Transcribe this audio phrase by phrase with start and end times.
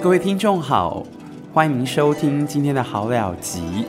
[0.00, 1.04] 各位听众好，
[1.52, 3.84] 欢迎收听今天的好了集。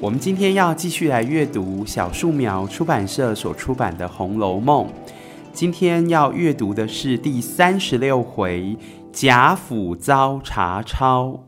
[0.00, 4.86] 我们今天要继续来阅读小树苗出版社所出版的《红楼梦》。
[5.52, 8.74] 今天要阅读的是第三十六回
[9.12, 11.44] 贾府遭查抄。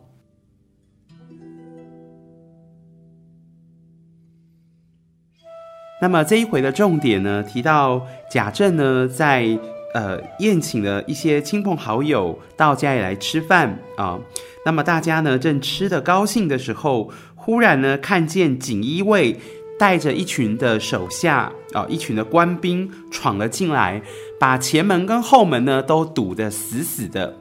[6.03, 9.59] 那么这一回的重点呢，提到贾政呢在
[9.95, 14.19] 呃宴请了一些亲朋好友到家里来吃饭啊。
[14.67, 19.39] 那么大家呢正吃得高兴的时候，忽然呢看见锦衣卫
[19.79, 24.03] 带着一群的手下啊，一群的官兵闯了进来，
[24.39, 27.37] 把前门跟后门呢都堵得死死的。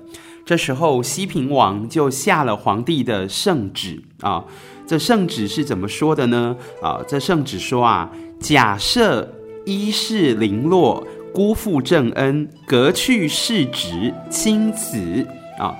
[0.45, 4.43] 这时候西平王就下了皇帝的圣旨啊。
[4.85, 6.57] 这圣旨是怎么说的呢？
[6.81, 8.11] 啊，这圣旨说啊。
[8.39, 15.25] 假设一世零落，辜负正恩，革去世职，钦此
[15.57, 15.73] 啊。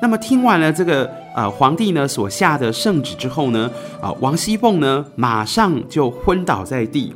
[0.00, 3.68] 那么听完了这个呃皇帝呢所下的圣旨之后呢，
[4.00, 7.12] 啊王熙凤呢马上就昏倒在地。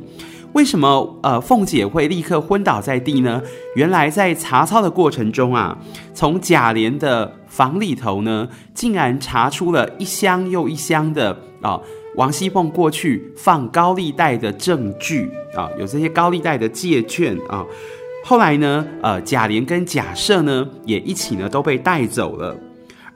[0.51, 3.41] 为什么呃凤姐会立刻昏倒在地呢？
[3.75, 5.77] 原来在查抄的过程中啊，
[6.13, 11.79] 从贾琏的房里头呢，竟然查出了一箱又一箱的啊。
[12.15, 17.65] 王熙凤过去放高利贷的证据啊，有这些高利贷的借券啊。
[18.23, 22.55] 后来呢，呃，贾琏跟贾赦呢也一起呢都被带走了。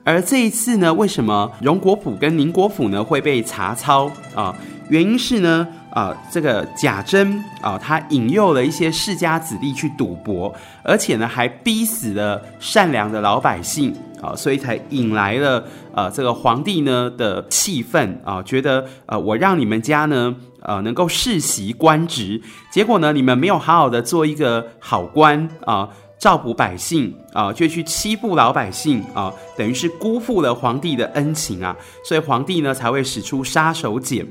[0.04, 4.54] 而这一次呢，为什么荣国府跟宁国府呢会被查抄啊？
[4.88, 13.94] 原因是呢，啊，这个贾珍啊，他引诱了一些世家子弟去赌博，而且呢还逼死了善良的老百姓。
[14.20, 34.26] 啊，所以才引来了呃这个皇帝呢的气愤啊，觉得呃我让你们家呢呃能够世袭官职，结果呢你们没有好好的做一个好官啊，照顾百姓啊，就去欺负老百姓啊，等于是辜负了皇帝的恩情啊，所以皇帝呢才会使出杀手锏。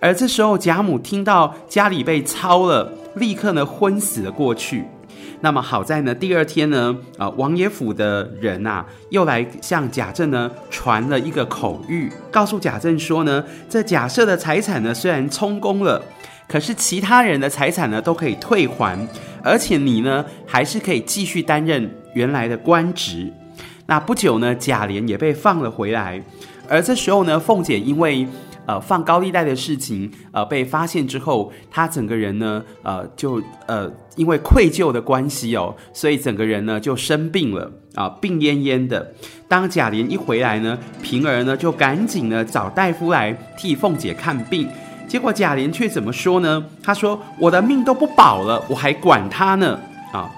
[0.00, 4.84] 而这时候贾母听到家里被抄了，立刻呢昏死了过去。
[5.42, 16.02] 那么好在呢，第二天呢，啊，王爷府的人呐，又来向贾政呢传了一个口谕，告诉贾政说呢，这贾赦的财产呢虽然充公了，
[16.46, 19.08] 可是其他人的财产呢都可以退还，
[19.42, 23.32] 而且你呢还是可以继续担任原来的官职。
[23.86, 26.22] 那不久呢，贾琏也被放了回来，
[26.68, 28.26] 而这时候呢，凤姐因为。
[28.70, 39.12] 呃，放高利贷的事情，呃，被发现之后，他整个人呢，呃，就呃，因为愧疚的关系哦，所以整个人呢就生病了啊，病恹恹的。
[39.48, 44.68] 当贾琏一回来呢，平儿呢就赶紧呢找大夫来替凤姐看病，
[45.08, 46.64] 结果贾琏却怎么说呢？
[46.80, 49.80] 他说：“我的命都不保了，我还管他呢
[50.12, 50.30] 啊。”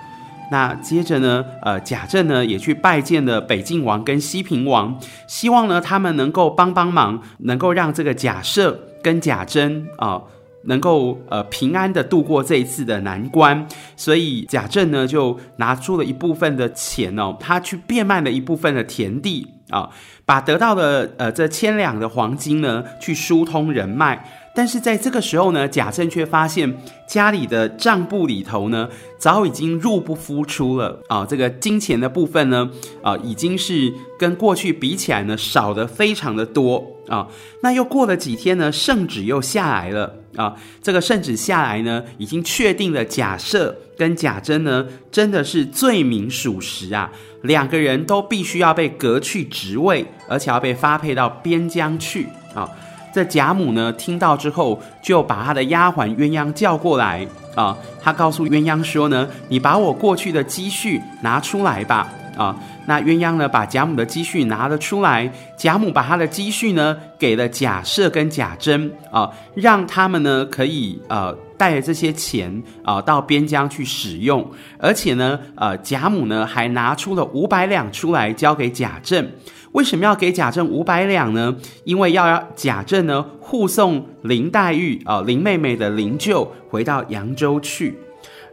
[0.53, 10.21] 那接着呢，呃，贾政呢也去拜见了北静王跟西平王，希望呢他们能够帮帮忙，能够让这个贾赦跟贾珍啊，
[10.65, 13.67] 能够呃平安的度过这一次的难关。
[13.97, 19.89] 所以贾政呢就拿出了一部分的钱哦，他去变卖了一部分的田地啊，
[20.27, 24.23] 把得到的呃这千两的黄金呢去疏通人脉。
[24.55, 26.77] 但是在这个时候呢，贾政却发现
[27.07, 31.25] 家里的账簿里头呢，早已经入不敷出了啊！
[31.25, 32.71] 这个金钱的部分呢，
[33.03, 37.27] 啊，已经是跟过去比起来呢，少得非常的多啊。
[37.63, 40.55] 那又过了几天呢，圣旨又下来了啊。
[40.83, 47.11] 这个圣旨下来呢，已经确定了贾赦跟贾珍呢，真的是罪名属实啊，
[47.41, 52.69] 两个人都必须要被革去职位，而且要被发配到边疆去啊。
[53.13, 57.77] 这贾母呢，听到之后，就把她的丫鬟鸳鸯叫过来啊。
[58.03, 62.57] 她告诉鸳鸯说呢：“你把我过去的积蓄拿出来吧。”啊，
[62.87, 65.31] 那鸳鸯呢，把贾母的积蓄拿了出来。
[65.55, 74.51] 贾母把她的积蓄呢，给了贾赦跟贾珍啊，让他们呢可以呃带着这些钱啊到边疆去使用。
[74.79, 79.31] 而且呢，呃，贾母呢还拿出了五百两出来交给贾政。
[79.73, 81.57] 为什么要给贾政五百两呢？
[81.85, 87.99] 因为要让贾政呢护送林黛玉啊、林妹妹的灵柩回到扬州去。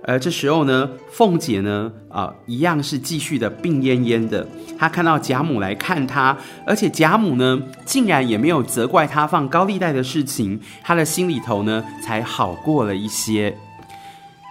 [0.01, 4.47] 而这时候呢，凤姐呢啊、一样是继续的病恹恹的。
[4.77, 6.35] 她看到贾母来看她，
[6.65, 13.53] 而且贾母呢竟然也没有责怪她放高利贷的事情，她的心里头呢才好过了一些。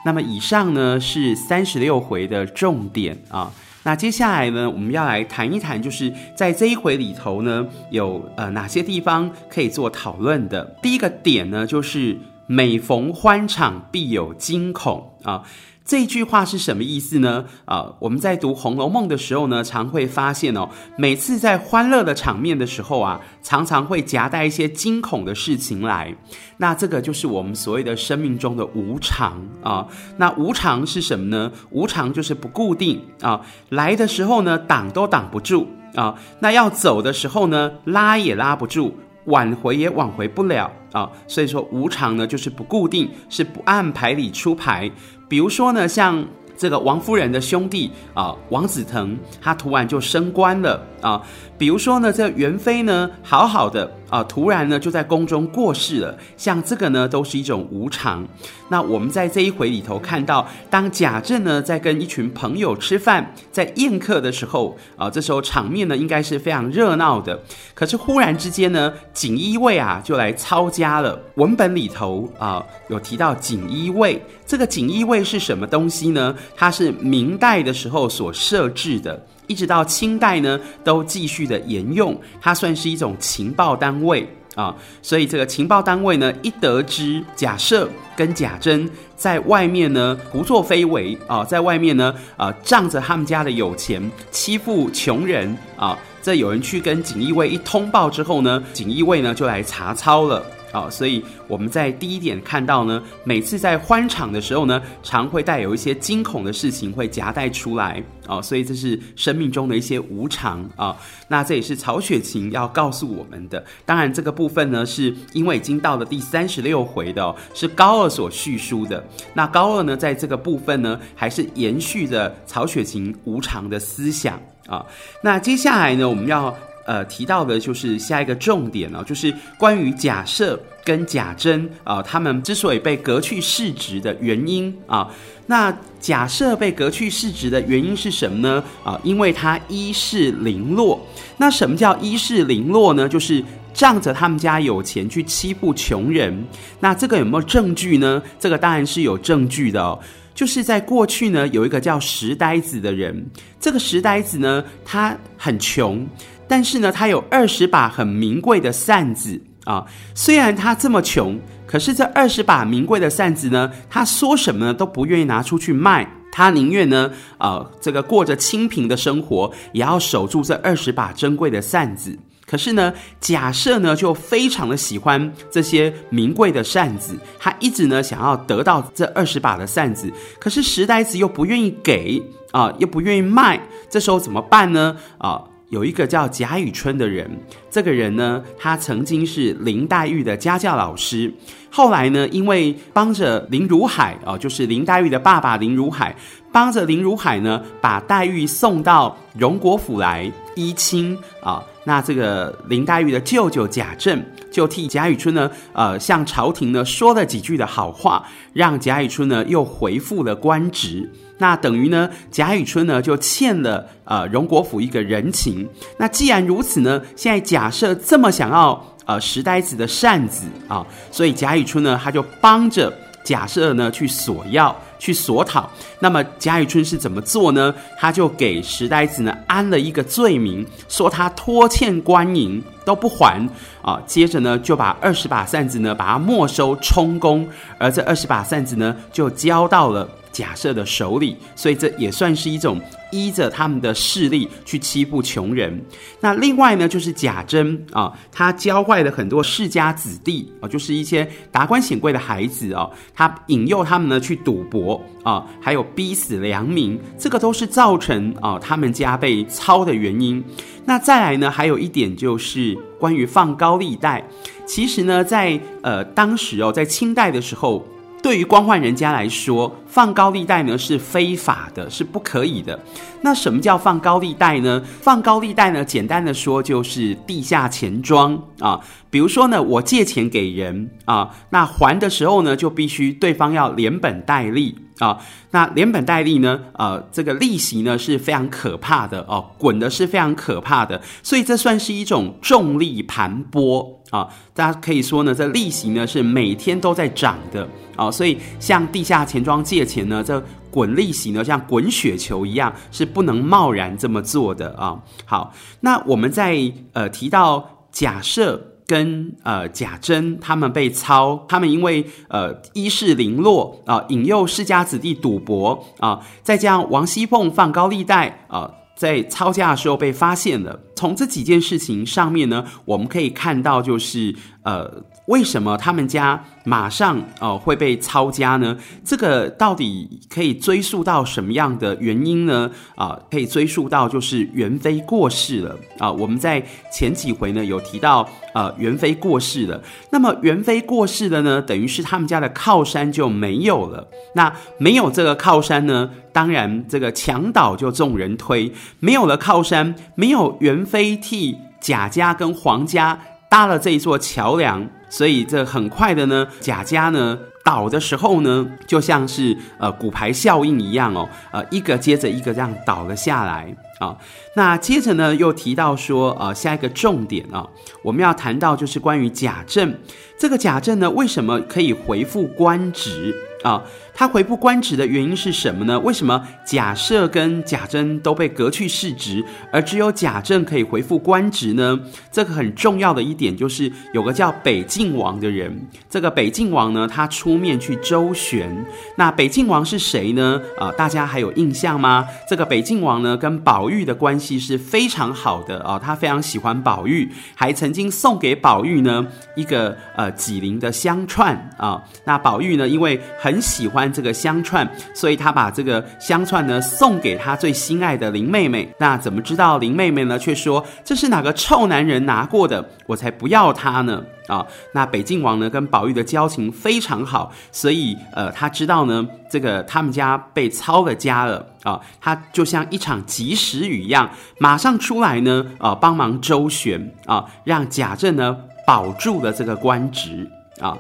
[0.05, 3.51] 那么以上呢是三十六回的重点啊。
[3.89, 10.63] 那接下来呢，我们要来谈一谈，就是在这一回里头呢，有呃哪些地方可以做讨论的。
[10.83, 15.43] 第一个点呢，就是每逢欢场必有惊恐啊。
[15.85, 17.47] 这句话是什么意思呢？
[17.65, 20.69] 啊，我们在读《红楼梦》的时候呢，常会发现哦，
[20.99, 26.15] 每次在欢乐的场面的时候啊，常常会夹带一些惊恐的事情来。
[26.59, 29.87] 那这个就是我们所谓的生命中的无常啊。
[30.19, 31.51] 那无常是什么呢？
[31.71, 38.95] 无常就是不固定啊，来的时候呢，挡都挡不住啊，那要走的时候呢，拉也拉不住，
[39.29, 41.11] 挽回也挽回不了啊。
[41.27, 44.91] 所以说，无常呢，就是不固定，是不按牌理出牌。
[45.29, 46.27] 比如说呢，像
[46.59, 51.23] 这个王夫人的兄弟啊，王子腾，他突然就升官了啊。
[51.57, 58.27] 比如说呢，这元妃呢，好好的啊，突然呢就在宫中过世了，像这个呢，都是一种无常。
[58.69, 67.41] 那我们在这一回里头看到，当贾政呢在跟一群朋友吃饭，在宴客的时候啊，这时候场面呢应该是非常热闹的。
[67.75, 71.21] 可是忽然之间呢，锦衣卫啊就来抄家了。
[71.37, 76.35] 文本里头啊有提到锦衣卫，这个锦衣卫是什么东西呢？
[76.57, 79.21] 它是明代的时候所设置的。
[79.47, 84.77] 一直到清代呢，都继续的沿用，它算是一种情报单位啊。
[85.01, 88.87] 所以这个情报单位呢，一得知贾赦跟贾珍
[89.17, 100.45] 在外面呢胡作非为啊，在外面呢啊仗着他们家的有钱欺负穷人啊，这有人去跟锦衣卫一通报之后呢，锦衣卫呢就来查抄了。
[100.73, 110.97] 啊，所以我们在第一点看到呢，每次在欢场的时候呢，常会带有一些惊恐的事情会夹带出来啊，所以这是生命中的一些无常啊。
[111.29, 113.65] 那这也是曹雪芹要告诉我们的。
[113.87, 119.03] 当然，这个部分呢，是因为已经到了第三十六回的，是高二所叙述的。
[119.33, 124.85] 那高二呢，在这个部分呢，还是延续着曹雪芹无常的思想啊。
[125.23, 126.55] 那接下来呢，我们要。
[126.89, 135.07] 呃，提到的就是下一个重点呢，就是关于贾赦跟贾珍啊，他们之所以被革去市值的原因啊。
[135.45, 135.71] 那
[136.01, 138.65] 贾赦被革去市值的原因是什么呢？
[138.83, 140.99] 啊，因为他依势凌落。
[141.37, 143.07] 那什么叫依势凌落呢？
[143.07, 143.45] 就是
[143.75, 146.43] 仗着他们家有钱去欺负穷人。
[146.81, 148.23] 那这个有没有证据呢？
[148.41, 149.99] 这个当然是有证据的。
[150.35, 153.27] 就是在过去呢，有一个叫石呆子的人。
[153.61, 156.07] 这个石呆子呢，他很穷。
[156.49, 159.85] 但是呢，他有二十把很名贵的扇子啊。
[160.15, 166.11] 虽然他这么穷，可是这二十把名贵的扇子呢，他说什么呢都不愿意拿出去卖。
[166.33, 172.17] 他宁愿呢，啊，这个过着清贫的生活，也要守住这二十把珍贵的扇子。
[172.47, 180.11] 可是呢，假设呢就非常的喜欢这些名贵的扇子，他一直呢想要得到这二十把的扇子。
[180.39, 182.23] 可是石呆子又不愿意给
[182.53, 183.61] 啊，又不愿意卖。
[183.91, 184.97] 这时候怎么办呢？
[185.19, 185.43] 啊？
[185.71, 187.31] 有一个叫贾雨村的人，
[187.71, 191.33] 这个人呢，他曾经是林黛玉的家教老师，
[191.71, 196.17] 后来呢，因为帮着林如海哦，就是林黛玉的爸爸林如海，
[196.51, 201.63] 帮着林如海呢，把黛玉送到荣国府来依亲啊。
[201.85, 204.23] 那这个林黛玉的舅舅贾政
[204.59, 211.09] 就替贾雨村呢，呃，向朝廷呢说了几句的好话，让贾雨村呢又回复了官职。
[211.39, 215.65] 那等于呢，贾雨村呢就欠了呃荣国府一个人情。
[215.97, 222.93] 那既然如此呢，现在假设这么想要呃石呆子的扇子啊，所以贾雨村呢他就帮着
[223.23, 225.69] 假设呢去索要、去索讨。
[225.99, 227.75] 那么贾雨村是怎么做呢？
[227.99, 233.49] 他就给石呆子呢安了一个罪名，说他拖欠官银都不还
[233.83, 234.01] 啊。
[234.07, 237.47] 接着呢就把二十把扇子呢把它没收充公，
[237.79, 240.09] 而这二十把扇子呢就交到了。
[240.33, 242.81] 假设的手里，所以这也算是一种
[243.11, 245.83] 依着他们的势力去欺负穷人。
[246.21, 260.43] 那另外呢，就是贾珍啊，他教坏了很多世家子弟啊，就是一些达官显贵的孩子啊，他引诱他们呢去赌博啊，还有逼死良民，这个都是造成啊他们家被抄的原因。
[260.85, 264.27] 那再来呢，还有一点就是关于放高利贷，
[264.67, 267.87] 其实呢，在呃当时哦，在清代的时候。
[268.21, 272.79] 对于官宦人家来说，放高利贷呢是非法的，是不可以的。
[273.23, 274.81] 那什么叫放高利贷呢？
[275.01, 278.79] 放高利贷呢，简单的说就是地下钱庄啊。
[279.11, 285.19] 比如说呢，我借钱给人啊，那还的时候呢，就必须对方要连本带利啊。
[285.51, 291.01] 那连本带利呢，呃，这个利息呢是非常可怕的哦，滚的是非常可怕的。
[291.23, 293.99] 所以这算是一种重利盘剥。
[294.11, 300.43] 啊，大家可以说呢，这利息呢是每天都在涨的啊，所以向地下钱庄借借钱呢，这
[300.73, 305.01] 滚利息呢像滚雪球一样，是不能贸然这么做的啊。
[305.25, 320.81] 好，那我们在呃提到假设跟呃贾珍他们被抄，他们因为呃依势凌弱啊，引诱世家子弟赌博啊，再加上王熙凤放高利贷啊，在抄家的时候被发现了。
[320.99, 325.05] 从这几件事情上面呢，我们可以看到就是呃。
[325.29, 328.75] 为什么他们家马上、呃、会被抄家呢？
[329.05, 332.71] 这个到底可以追溯到什么样的原因呢？
[332.97, 339.79] 啊、可以追溯到就是元妃过世了啊、我们在前几回呢有提到，呃，元妃过世了。
[340.11, 344.09] 那么元妃过世了呢，等于是他们家的靠山就没有了。
[344.35, 353.19] 那没有这个靠山呢，当然这个墙倒就众人推，没有了靠山，没有元妃替贾家跟黄家
[353.51, 354.89] 搭了这一座桥梁。
[355.11, 364.15] 所以这很快的呢，贾家呢倒的时候呢，就像是呃骨牌效应一样哦，呃一个接着一个这样倒了下来啊。
[364.55, 367.67] 那接着呢又提到说，呃下一个重点啊，
[368.03, 369.95] 我们要谈到就是关于贾政，
[370.39, 373.83] 这个贾政呢为什么可以回复官职啊？
[374.15, 375.99] 他回复官职的原因是什么呢？
[376.01, 382.01] 为什么贾赦跟贾珍都被革去世职，而只有贾政可以回复官职呢？
[382.33, 388.85] 这个很重要的一点就是有个叫北静王的人，这个北静王呢，他出面去周旋。
[389.17, 390.61] 那北静王是谁呢？
[390.77, 392.27] 啊、大家还有印象吗？
[392.49, 399.25] 这个北静王呢，跟宝玉的关系是非常好的啊、他非常喜欢宝玉，还曾经送给宝玉呢
[399.55, 404.09] 一个呃挤灵的香串啊、那宝玉呢，因为很喜欢。
[404.11, 408.89] 这个香串，所以他把这个香串呢送给他最心爱的林妹妹。
[408.99, 410.39] 那怎么知道林妹妹呢？
[410.39, 414.25] 却说这是哪个臭男人拿过的，我才不要他呢！
[414.49, 430.51] 啊，那北静王呢跟宝玉的交情非常好，所以呃他知道呢这个他们家被抄了家了啊，他就像一场及时雨一样，马上出来呢啊帮忙周旋啊，让贾政呢保住了这个官职
[430.81, 430.97] 啊。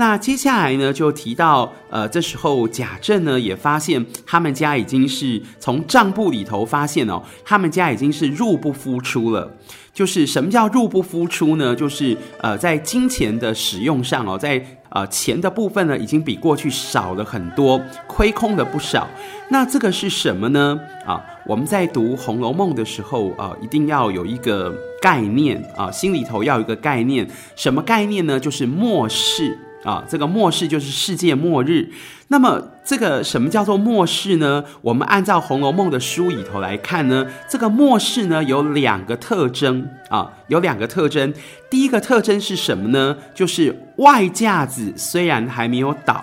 [0.00, 9.54] 那接下来呢，就提到，呃，这时候贾政呢也发现他们家已经是从账簿里头发现哦，他们家已经是入不敷出了。
[9.92, 11.76] 就是什么叫入不敷出呢？
[11.76, 19.06] 就是呃，在金钱的使用上哦，在呃钱的部分呢，已经比过去少了很多，亏空了不少。
[19.50, 20.80] 那这个是什么呢？
[21.04, 28.40] 啊，我们在读《红楼梦》的时候啊，一定要有一个概念啊，心里头要有一个概念，什么概念呢？
[28.40, 29.58] 就是末世。
[29.84, 31.90] 啊，这个末世就是世界末日。
[32.28, 34.62] 那么，这个什么叫做末世呢？
[34.82, 41.32] 我们按照《红楼梦》的书里头来看呢，这个末世呢有两个特征啊，有两个特征。
[41.68, 43.16] 第一个特征是什么呢？
[43.34, 46.22] 就是外架子虽然还没有倒，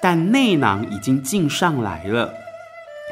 [0.00, 2.32] 但内囊已经进上来了。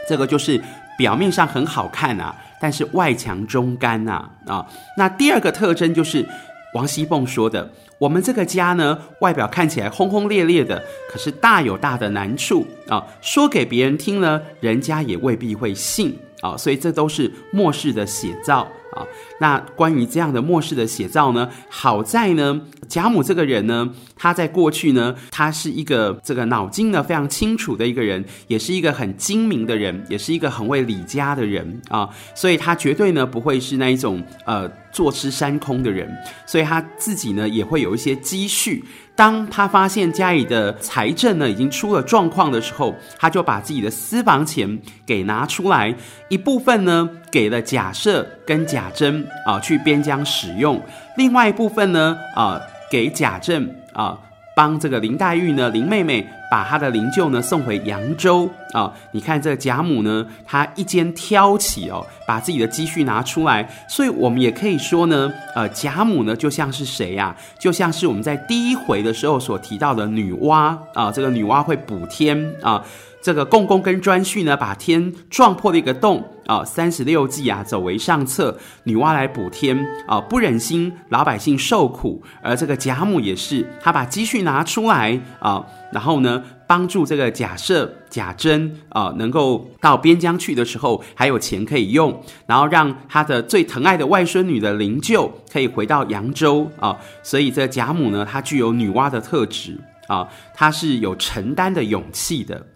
[0.09, 0.59] 这个就是
[0.97, 4.67] 表面上很好看啊，但是外强中干呐啊。
[4.97, 6.27] 那第二个特征就是
[6.75, 7.71] 王熙凤说的。
[7.99, 13.07] 我们这个家呢，外表看起来轰轰烈烈的，可是大有大的难处啊。
[13.21, 16.57] 说给别人听呢，人家也未必会信啊。
[16.57, 19.05] 所以这都是末世的写照啊。
[19.41, 32.09] 那关于这样的末世的写照呢，好在呢，贾母这个人呢，他在过去呢，他是一个这个脑筋呢非常清楚的一个人，也是一个很精明的人，也是一个很会理家的人啊。
[32.35, 34.71] 所以他绝对呢不会是那一种呃。
[34.93, 36.07] 坐吃山空的人，
[36.45, 38.85] 所以他自己呢也会有一些积蓄。
[39.17, 45.97] 当他发现家里的财政呢已经出了状况的时候，他就把自己的私房钱给拿出来，
[46.29, 50.81] 一部分呢给了贾赦跟贾贾珍啊去边疆使用，
[51.17, 52.61] 另外一部分呢啊
[52.91, 54.19] 给贾政啊。
[54.55, 67.37] 帮这个林黛玉呢，林妹妹把她的灵柩呢送回扬州啊、你看这个贾母呢，她一肩挑起哦，把自己的积蓄拿出来，所以我们也可以说呢，呃，贾母呢就像是谁呀、啊？
[67.59, 72.85] 就像是我们在第一回的时候所提到的女娲啊、这个女娲会补天啊。
[73.23, 78.59] 这个共工跟顓旭呢，把天撞破了一个洞啊，三十六计啊，走为上策。
[78.83, 96.99] 女娲来补天啊，不忍心老百姓受苦，而这个贾母也是，她把积蓄拿出来啊，然后呢，帮助这个贾赦、贾珍啊，能够到边疆去的时候还有钱可以用，然后让他的最疼爱的外孙女的灵柩可以回到扬州啊。
[97.23, 102.67] 所以这贾母呢，她具有女娲的特质啊，她是有承担的勇气的。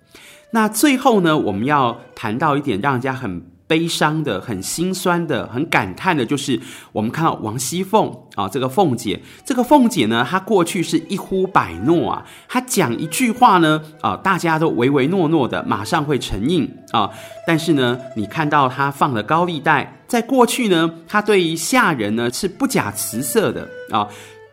[0.56, 6.58] 那最后呢，我们要谈到一点让人家很悲伤的、很心酸的、很感叹的，就是
[6.92, 17.10] 我们看到王熙凤啊，这个凤姐，这个凤姐呢，她过去是一呼百诺啊，她讲一句话呢，啊，大家都唯唯诺诺的，马上会承应啊。
[17.46, 24.08] 但是呢，你看到她放了高利贷，在过去呢，她对于下人呢是不假辞色的啊。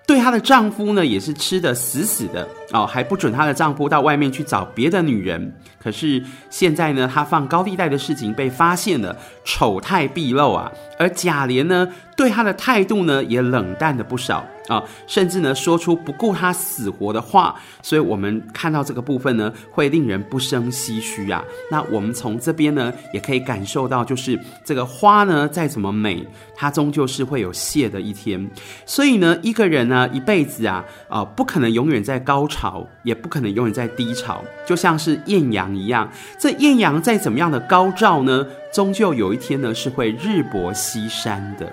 [0.05, 5.53] 对她的丈夫呢，也是吃得死死的哦，还不准她的丈夫到外面去找别的女人。
[5.81, 10.71] 可是现在呢，她放高利贷的事情被发现了，丑态毕露啊。
[10.99, 14.45] 而贾琏呢，对她的态度呢，也冷淡了不少。
[14.67, 21.43] 啊，甚至呢说出不顾他死活的话，所以我们看到这个部分呢，会令人不胜唏嘘啊。
[21.69, 28.49] 那我们从这边呢，也可以感受到，就是这个花呢，再怎么美，它终究是会有谢的一天。
[28.85, 36.09] 所以呢，一个人呢，一辈子啊，啊、不可能永远在高潮，也不可能永远在低潮，就像是艳阳一样。
[36.39, 41.69] 这艳阳再怎么样的高照呢，终究有一天呢，是会日薄西山的。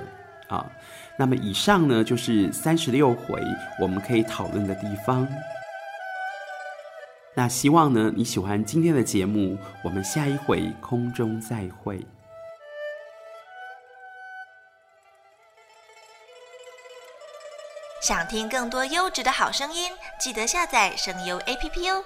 [1.20, 3.42] 那么以上呢，就是三十六回
[3.78, 5.28] 我们可以讨论的地方。
[7.34, 12.00] 那希望呢，你喜欢今天的节目，我们下一回空中再会。
[18.00, 22.02] 想听更多优质的好声音，记得下载声优 APP 哦。